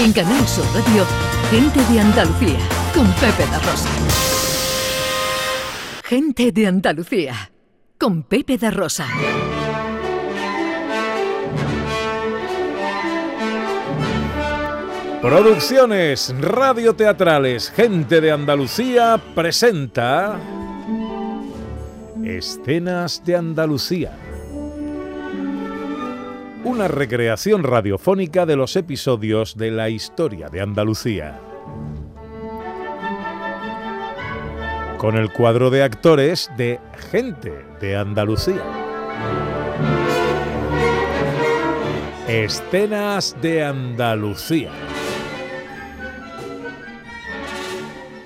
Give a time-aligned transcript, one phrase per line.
[0.00, 1.04] En Canal Sur Radio,
[1.50, 2.58] Gente de Andalucía,
[2.94, 3.88] con Pepe da Rosa.
[6.04, 7.50] Gente de Andalucía,
[7.98, 9.08] con Pepe da Rosa.
[15.20, 20.38] Producciones radioteatrales Gente de Andalucía presenta
[22.22, 24.27] Escenas de Andalucía.
[26.68, 31.40] Una recreación radiofónica de los episodios de la historia de Andalucía.
[34.98, 36.78] Con el cuadro de actores de
[37.10, 38.62] Gente de Andalucía.
[42.28, 44.70] Escenas de Andalucía.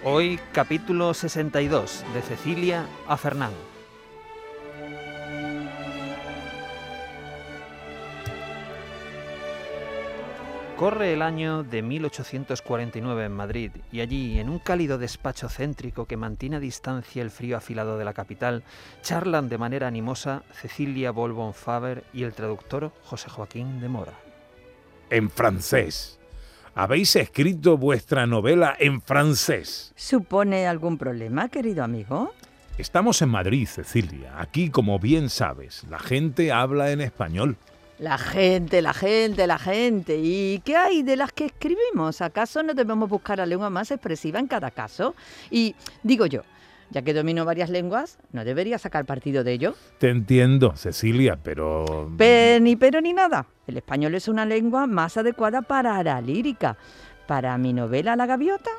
[0.03, 3.72] Hoy capítulo 62 de Cecilia a Fernán.
[10.83, 16.17] Corre el año de 1849 en Madrid y allí, en un cálido despacho céntrico que
[16.17, 18.65] mantiene a distancia el frío afilado de la capital,
[19.01, 24.15] charlan de manera animosa Cecilia Bolbon Faber y el traductor José Joaquín de Mora.
[25.09, 26.19] En francés.
[26.75, 29.93] Habéis escrito vuestra novela en francés.
[29.95, 32.35] ¿Supone algún problema, querido amigo?
[32.77, 34.33] Estamos en Madrid, Cecilia.
[34.41, 37.57] Aquí, como bien sabes, la gente habla en español.
[37.99, 40.19] La gente, la gente, la gente.
[40.19, 42.21] ¿Y qué hay de las que escribimos?
[42.21, 45.15] ¿Acaso no debemos buscar la lengua más expresiva en cada caso?
[45.51, 46.43] Y digo yo,
[46.91, 49.75] ya que domino varias lenguas, ¿no debería sacar partido de ello?
[49.99, 52.11] Te entiendo, Cecilia, pero...
[52.19, 53.47] Pe- ni pero ni nada.
[53.69, 56.77] El español es una lengua más adecuada para la lírica.
[57.29, 58.71] Para mi novela La Gaviota,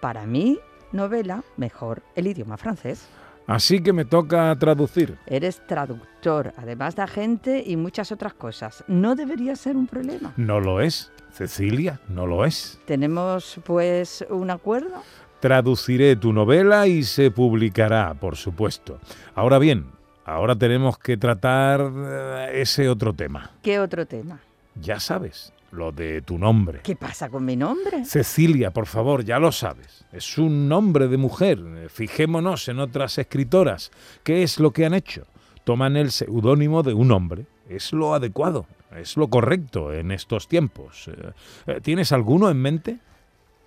[0.00, 0.58] para mi
[0.92, 3.06] novela, mejor el idioma francés.
[3.46, 5.18] Así que me toca traducir.
[5.26, 8.84] Eres traductor, además de agente y muchas otras cosas.
[8.86, 10.32] No debería ser un problema.
[10.36, 12.80] No lo es, Cecilia, no lo es.
[12.86, 15.02] ¿Tenemos, pues, un acuerdo?
[15.40, 19.00] Traduciré tu novela y se publicará, por supuesto.
[19.34, 19.86] Ahora bien,
[20.24, 23.50] ahora tenemos que tratar eh, ese otro tema.
[23.62, 24.40] ¿Qué otro tema?
[24.74, 26.80] Ya sabes, lo de tu nombre.
[26.82, 28.04] ¿Qué pasa con mi nombre?
[28.04, 30.04] Cecilia, por favor, ya lo sabes.
[30.12, 31.58] Es un nombre de mujer.
[31.88, 33.90] Fijémonos en otras escritoras.
[34.22, 35.26] ¿Qué es lo que han hecho?
[35.64, 37.46] Toman el seudónimo de un hombre.
[37.68, 38.66] Es lo adecuado,
[38.96, 41.08] es lo correcto en estos tiempos.
[41.08, 41.32] Eh,
[41.66, 42.98] eh, ¿Tienes alguno en mente?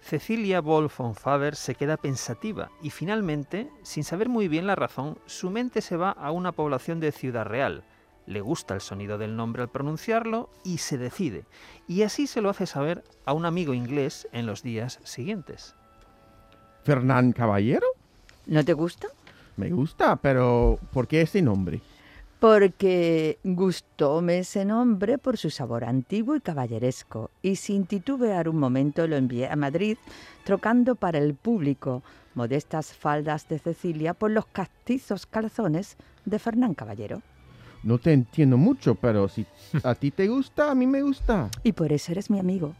[0.01, 5.17] Cecilia Wolf von Faber se queda pensativa y finalmente, sin saber muy bien la razón,
[5.25, 7.83] su mente se va a una población de Ciudad Real.
[8.27, 11.45] Le gusta el sonido del nombre al pronunciarlo y se decide.
[11.87, 15.75] Y así se lo hace saber a un amigo inglés en los días siguientes.
[16.83, 17.87] Fernán Caballero.
[18.47, 19.07] ¿No te gusta?
[19.57, 21.81] Me gusta, pero ¿por qué ese nombre?
[22.39, 29.07] Porque gustóme ese nombre por su sabor antiguo y caballeresco, y sin titubear un momento
[29.07, 29.97] lo envié a Madrid,
[30.43, 32.03] trocando para el público
[32.35, 37.21] modestas faldas de Cecilia por los castizos calzones de Fernán Caballero.
[37.85, 39.45] No te entiendo mucho, pero si
[39.83, 41.49] a ti te gusta, a mí me gusta.
[41.61, 42.73] Y por eso eres mi amigo.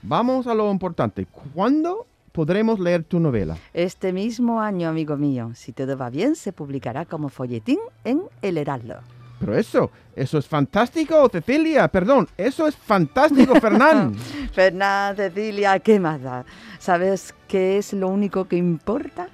[0.00, 1.26] Vamos a lo importante.
[1.54, 3.58] ¿Cuándo podremos leer tu novela?
[3.74, 8.56] Este mismo año, amigo mío, si todo va bien, se publicará como folletín en El
[8.56, 8.96] Heraldo.
[9.38, 11.86] Pero eso, eso es fantástico, Cecilia.
[11.88, 14.14] Perdón, eso es fantástico, Fernán.
[14.52, 16.46] Fernán, Cecilia, ¿qué más da?
[16.78, 19.28] ¿Sabes qué es lo único que importa?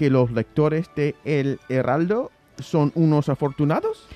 [0.00, 4.08] que los lectores de El Heraldo son unos afortunados.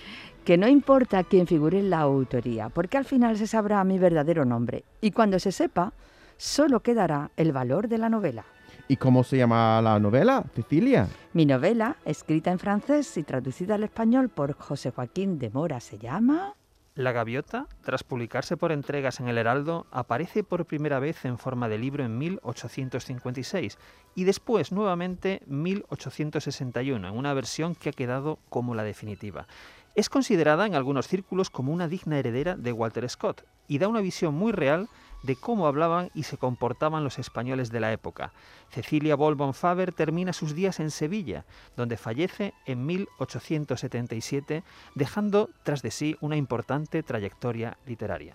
[0.44, 4.44] Que no importa quién figure en la autoría, porque al final se sabrá mi verdadero
[4.44, 4.84] nombre.
[5.00, 5.94] Y cuando se sepa,
[6.36, 8.44] solo quedará el valor de la novela.
[8.86, 11.08] ¿Y cómo se llama la novela, Cecilia?
[11.32, 15.96] Mi novela, escrita en francés y traducida al español por José Joaquín de Mora, se
[15.96, 16.54] llama...
[16.94, 21.68] La gaviota, tras publicarse por entregas en el Heraldo, aparece por primera vez en forma
[21.68, 23.78] de libro en 1856
[24.14, 29.48] y después nuevamente 1861 en una versión que ha quedado como la definitiva.
[29.94, 34.00] Es considerada en algunos círculos como una digna heredera de Walter Scott y da una
[34.00, 34.88] visión muy real
[35.22, 38.32] de cómo hablaban y se comportaban los españoles de la época.
[38.70, 41.44] Cecilia Bolbon Faber termina sus días en Sevilla,
[41.76, 44.64] donde fallece en 1877,
[44.96, 48.34] dejando tras de sí una importante trayectoria literaria.